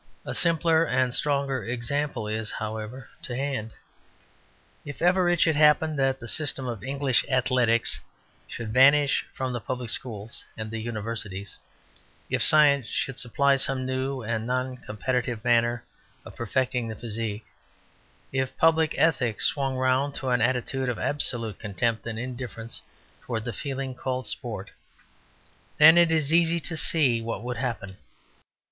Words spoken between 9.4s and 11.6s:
the public schools and the universities,